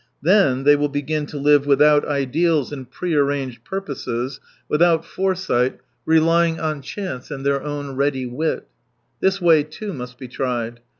[0.23, 5.35] Then they will begin to live without ideals 211 and pre arranged purposes, without fore
[5.35, 5.77] sight,
[6.07, 8.65] relying on chance and their own ready wit.
[9.19, 10.79] This way, too, must be tried.